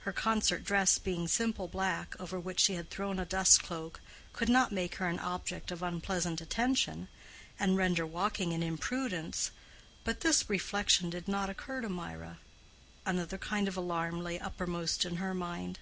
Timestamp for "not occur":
11.28-11.80